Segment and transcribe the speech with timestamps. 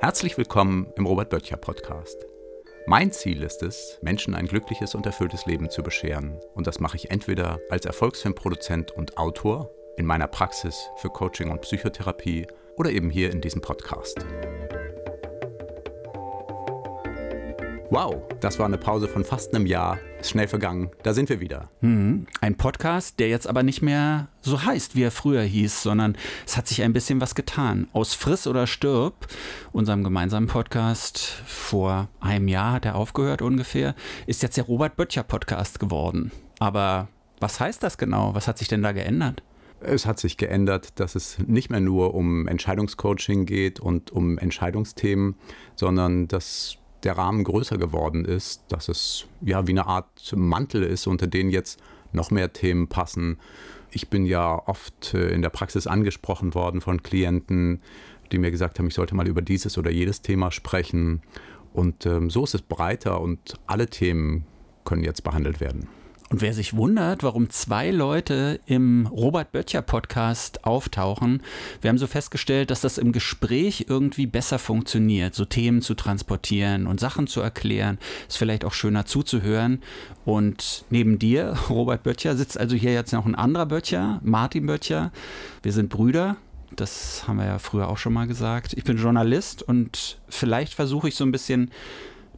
[0.00, 2.26] Herzlich willkommen im Robert Böttcher Podcast.
[2.86, 6.38] Mein Ziel ist es, Menschen ein glückliches und erfülltes Leben zu bescheren.
[6.54, 11.62] Und das mache ich entweder als Erfolgsfilmproduzent und Autor in meiner Praxis für Coaching und
[11.62, 12.46] Psychotherapie
[12.76, 14.24] oder eben hier in diesem Podcast.
[17.96, 20.00] Wow, das war eine Pause von fast einem Jahr.
[20.18, 20.90] Ist schnell vergangen.
[21.04, 21.70] Da sind wir wieder.
[21.78, 26.16] Hm, ein Podcast, der jetzt aber nicht mehr so heißt, wie er früher hieß, sondern
[26.44, 27.86] es hat sich ein bisschen was getan.
[27.92, 29.28] Aus Friss oder Stirb,
[29.70, 33.94] unserem gemeinsamen Podcast, vor einem Jahr hat er aufgehört ungefähr,
[34.26, 36.32] ist jetzt der Robert Böttcher Podcast geworden.
[36.58, 37.06] Aber
[37.38, 38.34] was heißt das genau?
[38.34, 39.44] Was hat sich denn da geändert?
[39.78, 45.36] Es hat sich geändert, dass es nicht mehr nur um Entscheidungscoaching geht und um Entscheidungsthemen,
[45.76, 51.06] sondern dass der Rahmen größer geworden ist, dass es ja wie eine Art Mantel ist,
[51.06, 51.80] unter den jetzt
[52.12, 53.38] noch mehr Themen passen.
[53.90, 57.82] Ich bin ja oft äh, in der Praxis angesprochen worden von Klienten,
[58.32, 61.22] die mir gesagt haben, ich sollte mal über dieses oder jedes Thema sprechen.
[61.72, 64.44] Und ähm, so ist es breiter und alle Themen
[64.84, 65.88] können jetzt behandelt werden.
[66.30, 71.42] Und wer sich wundert, warum zwei Leute im Robert Böttcher Podcast auftauchen,
[71.82, 76.86] wir haben so festgestellt, dass das im Gespräch irgendwie besser funktioniert, so Themen zu transportieren
[76.86, 77.98] und Sachen zu erklären.
[78.26, 79.82] Ist vielleicht auch schöner zuzuhören.
[80.24, 85.12] Und neben dir, Robert Böttcher, sitzt also hier jetzt noch ein anderer Böttcher, Martin Böttcher.
[85.62, 86.36] Wir sind Brüder.
[86.74, 88.72] Das haben wir ja früher auch schon mal gesagt.
[88.72, 91.70] Ich bin Journalist und vielleicht versuche ich so ein bisschen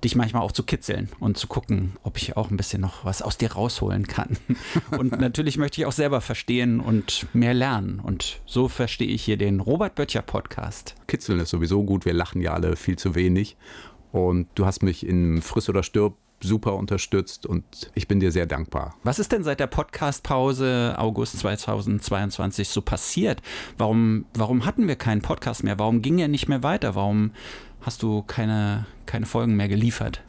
[0.07, 3.23] dich manchmal auch zu kitzeln und zu gucken, ob ich auch ein bisschen noch was
[3.23, 4.39] aus dir rausholen kann.
[4.97, 7.99] Und natürlich möchte ich auch selber verstehen und mehr lernen.
[7.99, 10.95] Und so verstehe ich hier den Robert Böttcher Podcast.
[11.09, 12.05] Kitzeln ist sowieso gut.
[12.05, 13.57] Wir lachen ja alle viel zu wenig.
[14.13, 18.47] Und du hast mich in Friss oder Stirb super unterstützt und ich bin dir sehr
[18.47, 18.95] dankbar.
[19.03, 23.41] Was ist denn seit der Podcast-Pause August 2022 so passiert?
[23.79, 25.79] Warum, warum hatten wir keinen Podcast mehr?
[25.79, 26.95] Warum ging er nicht mehr weiter?
[26.95, 27.33] Warum
[27.87, 30.21] hast du keine, keine Folgen mehr geliefert?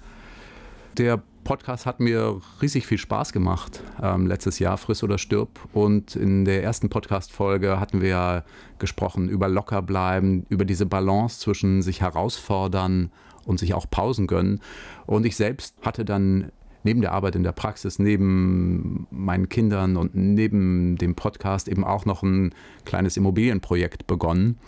[0.98, 3.82] Der Podcast hat mir riesig viel Spaß gemacht.
[4.02, 5.60] Ähm, letztes Jahr Friss oder Stirb.
[5.73, 8.44] Und in der ersten Podcast-Folge hatten wir ja
[8.78, 13.12] gesprochen über locker bleiben, über diese Balance zwischen sich herausfordern
[13.46, 14.62] und sich auch Pausen gönnen.
[15.08, 16.52] Und ich selbst hatte dann
[16.84, 22.06] neben der Arbeit in der Praxis, neben meinen Kindern und neben dem Podcast eben auch
[22.06, 22.54] noch ein
[22.86, 24.60] kleines Immobilienprojekt begonnen.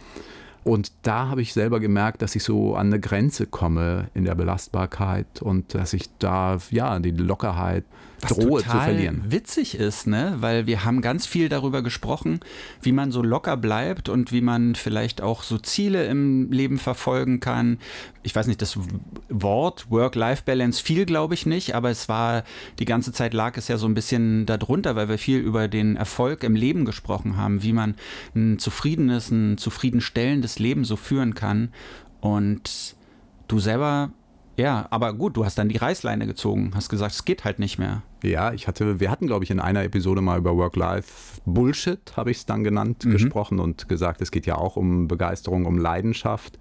[0.64, 4.36] Und da habe ich selber gemerkt, dass ich so an eine Grenze komme in der
[4.36, 7.86] Belastbarkeit und dass ich da ja die Lockerheit
[8.22, 9.24] was drohe zu verlieren.
[9.28, 10.36] Witzig ist, ne?
[10.40, 12.40] Weil wir haben ganz viel darüber gesprochen,
[12.82, 17.40] wie man so locker bleibt und wie man vielleicht auch so Ziele im Leben verfolgen
[17.40, 17.80] kann.
[18.24, 18.78] Ich weiß nicht, das
[19.30, 22.44] Wort Work-Life-Balance fiel, glaube ich, nicht, aber es war
[22.80, 25.96] die ganze Zeit lag es ja so ein bisschen darunter, weil wir viel über den
[25.96, 27.96] Erfolg im Leben gesprochen haben, wie man
[28.36, 31.70] ein zufriedenes, ein zufriedenstellendes Leben so führen kann.
[32.22, 32.96] Und
[33.48, 34.12] du selber
[34.60, 37.80] ja, aber gut, du hast dann die Reißleine gezogen, hast gesagt, es geht halt nicht
[37.80, 38.02] mehr.
[38.24, 42.38] Ja, ich hatte, wir hatten, glaube ich, in einer Episode mal über Work-Life-Bullshit, habe ich
[42.40, 43.12] es dann genannt, mhm.
[43.12, 46.60] gesprochen und gesagt, es geht ja auch um Begeisterung, um Leidenschaft.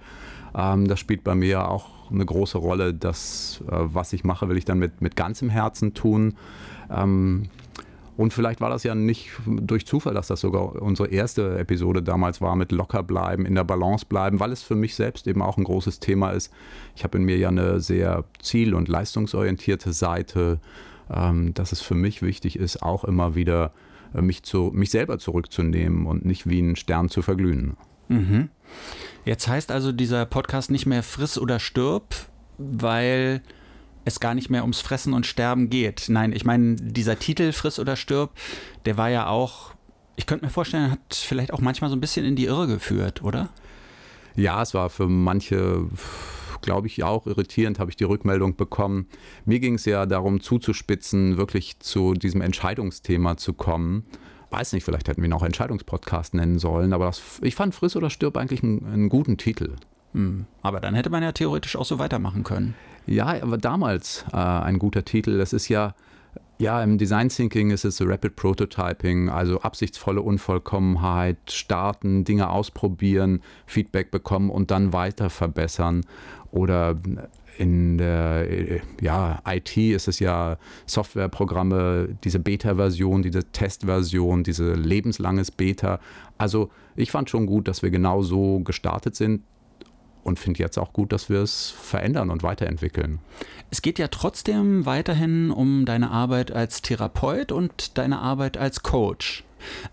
[0.55, 2.95] Ähm, das spielt bei mir auch eine große Rolle.
[2.95, 6.37] Das, äh, was ich mache, will ich dann mit, mit ganzem Herzen tun.
[6.91, 7.51] Ähm,
[8.19, 12.41] und vielleicht war das ja nicht durch Zufall, dass das sogar unsere erste Episode damals
[12.41, 15.57] war mit locker bleiben, in der Balance bleiben, weil es für mich selbst eben auch
[15.57, 16.53] ein großes Thema ist.
[16.97, 20.59] Ich habe in mir ja eine sehr ziel- und leistungsorientierte Seite,
[21.09, 23.71] ähm, dass es für mich wichtig ist, auch immer wieder
[24.13, 27.77] äh, mich, zu, mich selber zurückzunehmen und nicht wie ein Stern zu verglühen.
[28.09, 28.49] Mhm.
[29.25, 32.17] Jetzt heißt also dieser Podcast nicht mehr Friss oder Stirb,
[32.59, 33.43] weil
[34.09, 36.07] es gar nicht mehr ums Fressen und Sterben geht.
[36.09, 38.31] Nein, ich meine, dieser Titel Friss oder Stirb,
[38.85, 39.73] der war ja auch,
[40.17, 43.23] ich könnte mir vorstellen, hat vielleicht auch manchmal so ein bisschen in die Irre geführt,
[43.23, 43.49] oder?
[44.35, 45.89] Ja, es war für manche
[46.61, 49.07] glaube ich, auch irritierend, habe ich die Rückmeldung bekommen.
[49.45, 54.05] Mir ging es ja darum, zuzuspitzen, wirklich zu diesem Entscheidungsthema zu kommen.
[54.51, 57.97] Weiß nicht, vielleicht hätten wir ihn auch Entscheidungspodcast nennen sollen, aber das, ich fand Friss
[57.97, 59.77] oder Stirb eigentlich einen, einen guten Titel.
[60.13, 60.47] Hm.
[60.63, 62.75] Aber dann hätte man ja theoretisch auch so weitermachen können.
[63.07, 65.39] Ja, aber damals äh, ein guter Titel.
[65.39, 65.95] Das ist ja,
[66.59, 74.11] ja, im Design Thinking ist es Rapid Prototyping, also absichtsvolle Unvollkommenheit, starten, Dinge ausprobieren, Feedback
[74.11, 76.05] bekommen und dann weiter verbessern.
[76.51, 76.97] Oder
[77.59, 78.47] in der
[79.01, 85.99] ja, IT ist es ja Softwareprogramme, diese Beta-Version, diese Test-Version, diese lebenslanges Beta.
[86.39, 89.43] Also ich fand schon gut, dass wir genau so gestartet sind
[90.29, 93.19] und finde jetzt auch gut, dass wir es verändern und weiterentwickeln.
[93.71, 99.45] Es geht ja trotzdem weiterhin um deine Arbeit als Therapeut und deine Arbeit als Coach.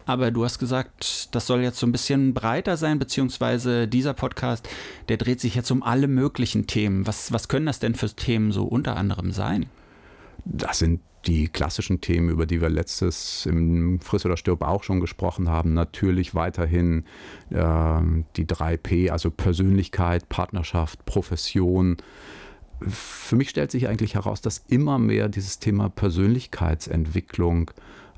[0.06, 4.70] Aber du hast gesagt, das soll jetzt so ein bisschen breiter sein, beziehungsweise dieser Podcast,
[5.10, 7.08] der dreht sich jetzt um alle möglichen Themen.
[7.08, 9.66] Was, was können das denn für Themen so unter anderem sein?
[10.46, 15.00] Das sind die klassischen Themen, über die wir letztes im Friss oder Stirb auch schon
[15.00, 15.74] gesprochen haben.
[15.74, 17.06] Natürlich weiterhin
[17.50, 18.02] äh,
[18.36, 21.98] die 3P, also Persönlichkeit, Partnerschaft, Profession.
[22.82, 27.72] Für mich stellt sich eigentlich heraus, dass immer mehr dieses Thema Persönlichkeitsentwicklung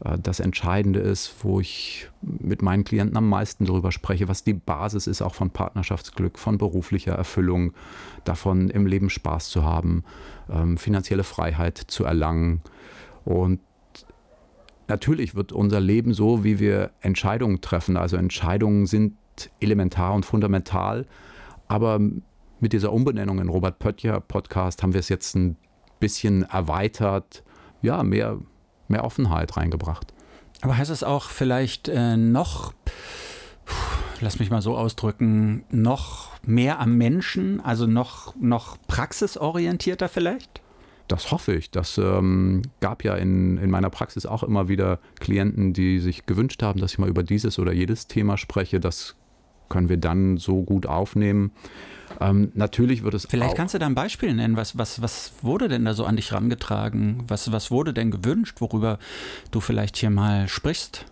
[0.04, 4.54] äh, das Entscheidende ist, wo ich mit meinen Klienten am meisten darüber spreche, was die
[4.54, 7.74] Basis ist auch von Partnerschaftsglück, von beruflicher Erfüllung,
[8.24, 10.04] davon im Leben Spaß zu haben,
[10.50, 12.62] ähm, finanzielle Freiheit zu erlangen.
[13.28, 13.60] Und
[14.88, 17.98] natürlich wird unser Leben so, wie wir Entscheidungen treffen.
[17.98, 19.18] Also Entscheidungen sind
[19.60, 21.06] elementar und fundamental.
[21.68, 22.00] Aber
[22.60, 25.58] mit dieser Umbenennung in Robert Pöttcher Podcast haben wir es jetzt ein
[26.00, 27.44] bisschen erweitert,
[27.82, 28.40] ja, mehr
[28.88, 30.14] mehr Offenheit reingebracht.
[30.62, 32.74] Aber heißt es auch vielleicht äh, noch,
[34.22, 40.62] lass mich mal so ausdrücken, noch mehr am Menschen, also noch, noch praxisorientierter vielleicht?
[41.08, 41.72] Das hoffe ich.
[41.72, 46.62] Das ähm, gab ja in, in meiner Praxis auch immer wieder Klienten, die sich gewünscht
[46.64, 48.80] haben, dass ich mal über dieses oder jedes Thema spreche.
[48.80, 49.16] Das
[49.70, 51.52] können wir dann so gut aufnehmen.
[52.20, 53.28] Ähm, natürlich wird es.
[53.30, 54.56] Vielleicht kannst du da ein Beispiel nennen.
[54.56, 57.24] Was, was, was wurde denn da so an dich rangetragen?
[57.28, 58.98] Was, was wurde denn gewünscht, worüber
[59.52, 61.06] du vielleicht hier mal sprichst?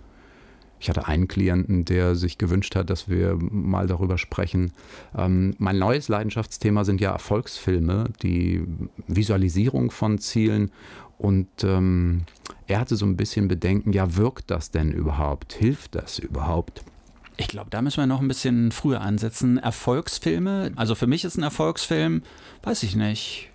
[0.80, 4.72] Ich hatte einen Klienten, der sich gewünscht hat, dass wir mal darüber sprechen.
[5.18, 8.64] Ähm, mein neues Leidenschaftsthema sind ja Erfolgsfilme, die
[9.08, 10.72] Visualisierung von Zielen.
[11.18, 12.24] Und ähm,
[12.68, 15.54] er hatte so ein bisschen Bedenken, ja, wirkt das denn überhaupt?
[15.54, 16.84] Hilft das überhaupt?
[17.38, 19.58] Ich glaube, da müssen wir noch ein bisschen früher ansetzen.
[19.58, 22.24] Erfolgsfilme, also für mich ist ein Erfolgsfilm,
[22.64, 23.50] weiß ich nicht,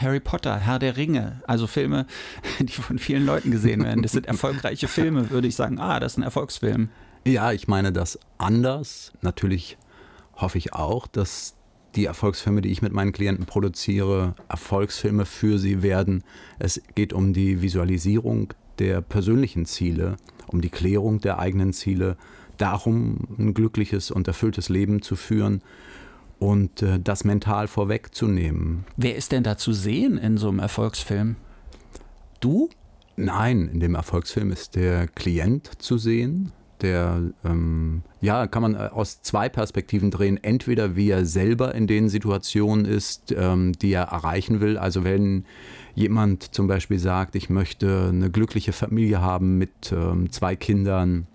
[0.00, 2.06] Harry Potter, Herr der Ringe, also Filme,
[2.58, 4.02] die von vielen Leuten gesehen werden.
[4.02, 5.78] Das sind erfolgreiche Filme, würde ich sagen.
[5.78, 6.90] Ah, das ist ein Erfolgsfilm.
[7.26, 9.12] Ja, ich meine das anders.
[9.22, 9.78] Natürlich
[10.34, 11.54] hoffe ich auch, dass
[11.94, 16.24] die Erfolgsfilme, die ich mit meinen Klienten produziere, Erfolgsfilme für sie werden.
[16.58, 20.16] Es geht um die Visualisierung der persönlichen Ziele,
[20.48, 22.16] um die Klärung der eigenen Ziele,
[22.58, 25.62] darum, ein glückliches und erfülltes Leben zu führen
[26.38, 28.84] und äh, das mental vorwegzunehmen.
[28.96, 31.36] Wer ist denn da zu sehen in so einem Erfolgsfilm?
[32.40, 32.68] Du?
[33.16, 36.52] Nein, in dem Erfolgsfilm ist der Klient zu sehen.
[36.80, 40.42] Der, ähm, ja, kann man äh, aus zwei Perspektiven drehen.
[40.42, 44.76] Entweder wie er selber in den Situationen ist, ähm, die er erreichen will.
[44.76, 45.44] Also wenn
[45.94, 51.26] jemand zum Beispiel sagt, ich möchte eine glückliche Familie haben mit ähm, zwei Kindern,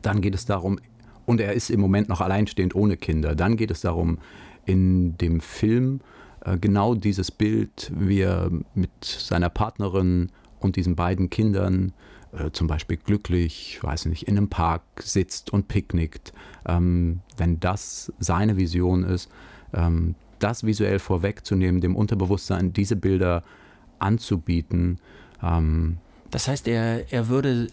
[0.00, 0.80] dann geht es darum,
[1.26, 4.18] und er ist im Moment noch alleinstehend ohne Kinder, dann geht es darum,
[4.64, 6.00] in dem Film
[6.44, 10.30] äh, genau dieses Bild, wie er mit seiner Partnerin
[10.60, 11.92] und diesen beiden Kindern
[12.32, 16.32] äh, zum Beispiel glücklich, weiß nicht, in einem Park sitzt und picknickt,
[16.66, 19.30] ähm, wenn das seine Vision ist,
[19.74, 23.42] ähm, das visuell vorwegzunehmen, dem Unterbewusstsein diese Bilder
[23.98, 24.98] anzubieten.
[25.42, 25.98] Ähm,
[26.30, 27.68] das heißt, er, er würde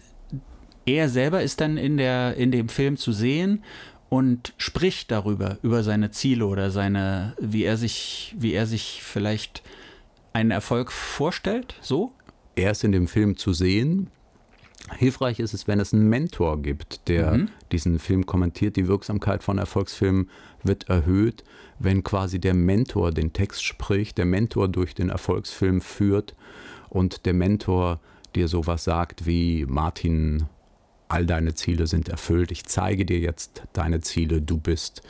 [0.94, 3.62] er selber ist dann in, der, in dem Film zu sehen
[4.08, 9.62] und spricht darüber, über seine Ziele oder seine, wie er sich, wie er sich vielleicht
[10.32, 12.12] einen Erfolg vorstellt, so?
[12.56, 14.10] Er ist in dem Film zu sehen.
[14.98, 17.48] Hilfreich ist es, wenn es einen Mentor gibt, der mhm.
[17.70, 18.76] diesen Film kommentiert.
[18.76, 20.28] Die Wirksamkeit von Erfolgsfilmen
[20.64, 21.44] wird erhöht,
[21.78, 26.34] wenn quasi der Mentor den Text spricht, der Mentor durch den Erfolgsfilm führt
[26.88, 28.00] und der Mentor
[28.34, 30.46] dir sowas sagt wie Martin
[31.10, 32.50] all deine Ziele sind erfüllt.
[32.52, 34.40] Ich zeige dir jetzt deine Ziele.
[34.40, 35.02] Du bist,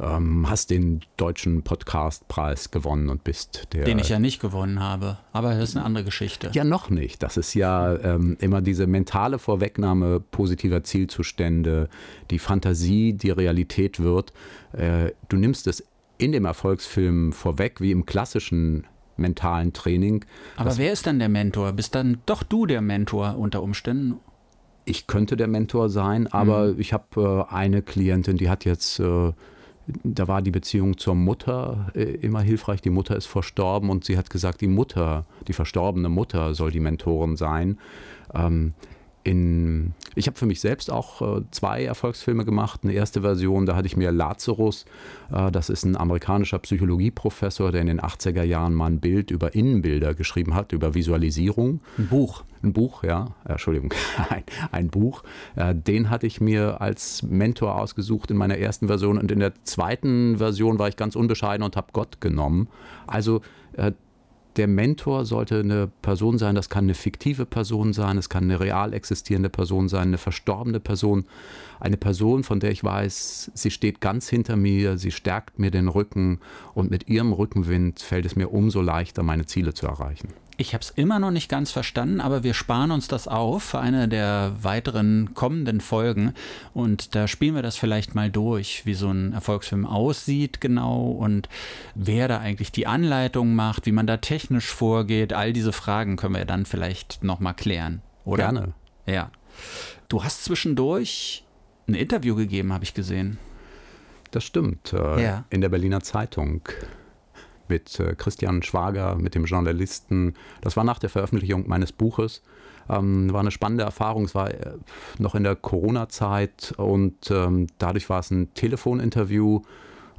[0.00, 3.84] ähm, hast den deutschen Podcastpreis gewonnen und bist der.
[3.84, 5.18] Den ich ja nicht gewonnen habe.
[5.32, 6.50] Aber das ist eine andere Geschichte.
[6.52, 7.22] Ja, noch nicht.
[7.22, 11.88] Das ist ja ähm, immer diese mentale Vorwegnahme positiver Zielzustände,
[12.30, 14.32] die Fantasie, die Realität wird.
[14.72, 15.84] Äh, du nimmst es
[16.18, 20.24] in dem Erfolgsfilm vorweg, wie im klassischen mentalen Training.
[20.56, 21.72] Aber wer ist dann der Mentor?
[21.72, 24.18] Bist dann doch du der Mentor unter Umständen?
[24.84, 26.80] Ich könnte der Mentor sein, aber mhm.
[26.80, 29.32] ich habe äh, eine Klientin, die hat jetzt, äh,
[30.02, 32.80] da war die Beziehung zur Mutter äh, immer hilfreich.
[32.80, 36.80] Die Mutter ist verstorben und sie hat gesagt, die Mutter, die verstorbene Mutter soll die
[36.80, 37.78] Mentorin sein.
[38.34, 38.74] Ähm,
[39.24, 42.80] in, ich habe für mich selbst auch äh, zwei Erfolgsfilme gemacht.
[42.84, 44.84] Eine erste Version, da hatte ich mir Lazarus,
[45.32, 49.54] äh, das ist ein amerikanischer Psychologieprofessor, der in den 80er Jahren mal ein Bild über
[49.54, 51.80] Innenbilder geschrieben hat, über Visualisierung.
[51.96, 52.44] Ein Buch.
[52.62, 53.94] Ein Buch, ja, äh, Entschuldigung,
[54.28, 55.22] ein, ein Buch.
[55.56, 59.54] Äh, den hatte ich mir als Mentor ausgesucht in meiner ersten Version und in der
[59.64, 62.68] zweiten Version war ich ganz unbescheiden und habe Gott genommen.
[63.06, 63.40] Also
[63.72, 63.92] äh,
[64.56, 68.60] der Mentor sollte eine Person sein, das kann eine fiktive Person sein, es kann eine
[68.60, 71.24] real existierende Person sein, eine verstorbene Person,
[71.80, 75.88] eine Person, von der ich weiß, sie steht ganz hinter mir, sie stärkt mir den
[75.88, 76.40] Rücken
[76.74, 80.28] und mit ihrem Rückenwind fällt es mir umso leichter, meine Ziele zu erreichen.
[80.56, 83.80] Ich habe es immer noch nicht ganz verstanden, aber wir sparen uns das auf für
[83.80, 86.32] eine der weiteren kommenden Folgen.
[86.72, 91.48] Und da spielen wir das vielleicht mal durch, wie so ein Erfolgsfilm aussieht genau und
[91.96, 95.32] wer da eigentlich die Anleitung macht, wie man da technisch vorgeht.
[95.32, 98.52] All diese Fragen können wir dann vielleicht nochmal klären, oder?
[98.52, 98.74] Gerne.
[99.06, 99.30] Ja.
[100.08, 101.44] Du hast zwischendurch
[101.88, 103.38] ein Interview gegeben, habe ich gesehen.
[104.30, 104.92] Das stimmt.
[104.92, 105.44] Äh, ja.
[105.50, 106.62] In der Berliner Zeitung
[107.68, 110.34] mit äh, Christian Schwager, mit dem Journalisten.
[110.60, 112.42] Das war nach der Veröffentlichung meines Buches.
[112.88, 114.24] Ähm, war eine spannende Erfahrung.
[114.24, 114.74] Es war äh,
[115.18, 119.62] noch in der Corona-Zeit und ähm, dadurch war es ein Telefoninterview.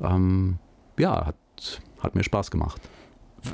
[0.01, 0.57] Ähm,
[0.97, 1.35] ja, hat,
[1.99, 2.81] hat mir Spaß gemacht.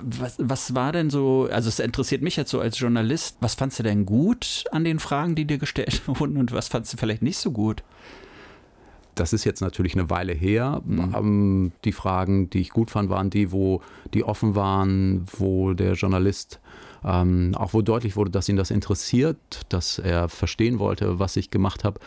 [0.03, 3.79] Was, was, war denn so, also es interessiert mich jetzt so als Journalist, was fandst
[3.79, 7.21] du denn gut an den Fragen, die dir gestellt wurden und was fandst du vielleicht
[7.21, 7.83] nicht so gut?
[9.15, 10.81] Das ist jetzt natürlich eine Weile her.
[10.85, 11.15] Mhm.
[11.15, 13.81] Ähm, die Fragen, die ich gut fand, waren die, wo
[14.13, 16.59] die offen waren, wo der Journalist
[17.03, 19.37] ähm, auch wo deutlich wurde, dass ihn das interessiert,
[19.69, 21.99] dass er verstehen wollte, was ich gemacht habe.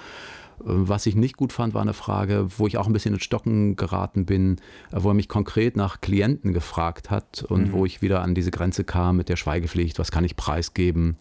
[0.58, 3.74] Was ich nicht gut fand, war eine Frage, wo ich auch ein bisschen ins Stocken
[3.74, 4.56] geraten bin,
[4.92, 7.72] äh, wo er mich konkret nach Klienten gefragt hat und mhm.
[7.72, 11.16] wo ich wieder an diese Grenze kam mit der Schweigepflicht, was kann ich preisgeben.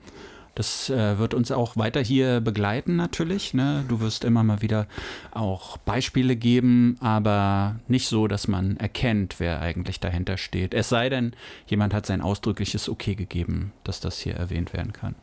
[0.56, 3.54] Das äh, wird uns auch weiter hier begleiten natürlich.
[3.54, 3.84] Ne?
[3.88, 4.88] Du wirst immer mal wieder
[5.32, 10.74] auch Beispiele geben, aber nicht so, dass man erkennt, wer eigentlich dahinter steht.
[10.74, 15.16] Es sei denn, jemand hat sein ausdrückliches Okay gegeben, dass das hier erwähnt werden kann.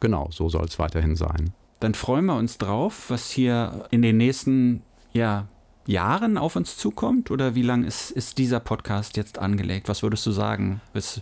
[0.00, 1.52] Genau, so soll es weiterhin sein.
[1.78, 5.46] Dann freuen wir uns drauf, was hier in den nächsten ja,
[5.86, 7.30] Jahren auf uns zukommt?
[7.30, 9.88] Oder wie lang ist, ist dieser Podcast jetzt angelegt?
[9.88, 10.80] Was würdest du sagen?
[10.92, 11.20] Was,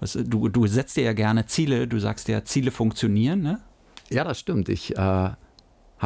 [0.00, 3.60] was, du, du setzt dir ja gerne Ziele, du sagst ja, Ziele funktionieren, ne?
[4.10, 4.68] Ja, das stimmt.
[4.68, 5.36] Ich äh, habe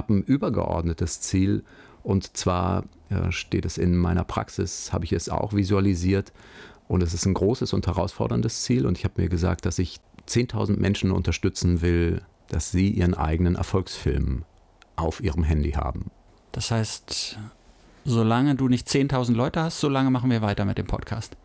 [0.08, 1.64] ein übergeordnetes Ziel
[2.02, 6.32] und zwar äh, steht es in meiner Praxis, habe ich es auch visualisiert
[6.86, 9.98] und es ist ein großes und herausforderndes Ziel und ich habe mir gesagt, dass ich
[10.28, 14.44] 10.000 Menschen unterstützen will, dass sie ihren eigenen Erfolgsfilm
[14.96, 16.10] auf ihrem Handy haben.
[16.52, 17.38] Das heißt,
[18.08, 21.36] solange du nicht 10.000 Leute hast, solange machen wir weiter mit dem Podcast.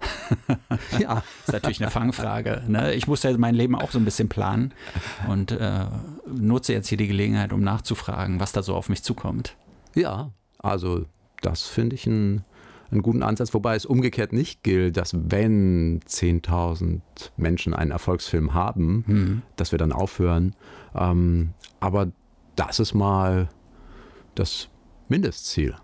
[0.98, 2.62] ja, ist natürlich eine Fangfrage.
[2.68, 2.94] Ne?
[2.94, 4.72] Ich muss ja mein Leben auch so ein bisschen planen
[5.28, 5.86] und äh,
[6.26, 9.56] nutze jetzt hier die Gelegenheit, um nachzufragen, was da so auf mich zukommt.
[9.94, 11.06] Ja, also
[11.40, 12.44] das finde ich einen,
[12.90, 17.00] einen guten Ansatz, wobei es umgekehrt nicht gilt, dass wenn 10.000
[17.36, 19.42] Menschen einen Erfolgsfilm haben, mhm.
[19.56, 20.54] dass wir dann aufhören.
[20.94, 22.08] Ähm, aber
[22.54, 23.48] das ist mal
[24.34, 24.68] das
[25.08, 25.74] Mindestziel.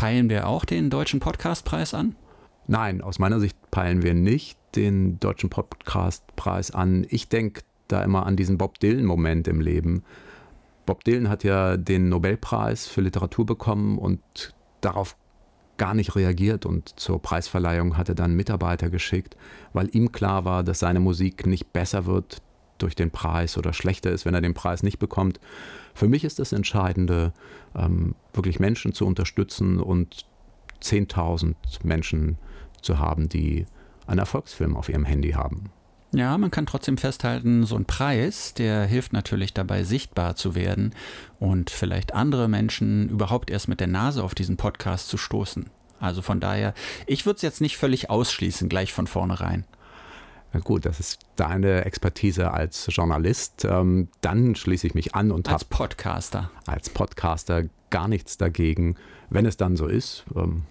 [0.00, 2.16] Peilen wir auch den Deutschen Podcastpreis an?
[2.66, 7.06] Nein, aus meiner Sicht peilen wir nicht den Deutschen Podcastpreis an.
[7.10, 10.02] Ich denke da immer an diesen Bob Dylan-Moment im Leben.
[10.86, 15.18] Bob Dylan hat ja den Nobelpreis für Literatur bekommen und darauf
[15.76, 19.36] gar nicht reagiert und zur Preisverleihung hat er dann Mitarbeiter geschickt,
[19.74, 22.40] weil ihm klar war, dass seine Musik nicht besser wird
[22.82, 25.40] durch den Preis oder schlechter ist, wenn er den Preis nicht bekommt.
[25.94, 27.32] Für mich ist das Entscheidende,
[27.74, 30.26] ähm, wirklich Menschen zu unterstützen und
[30.82, 32.38] 10.000 Menschen
[32.82, 33.66] zu haben, die
[34.06, 35.70] einen Erfolgsfilm auf ihrem Handy haben.
[36.12, 40.92] Ja, man kann trotzdem festhalten, so ein Preis, der hilft natürlich dabei, sichtbar zu werden
[41.38, 45.70] und vielleicht andere Menschen überhaupt erst mit der Nase auf diesen Podcast zu stoßen.
[46.00, 46.74] Also von daher,
[47.06, 49.64] ich würde es jetzt nicht völlig ausschließen, gleich von vornherein.
[50.52, 53.64] Na gut, das ist deine Expertise als Journalist.
[53.64, 55.56] Ähm, dann schließe ich mich an und habe.
[55.56, 56.50] Als Podcaster.
[56.66, 58.96] Als Podcaster gar nichts dagegen,
[59.28, 60.64] wenn es dann so ist, ähm,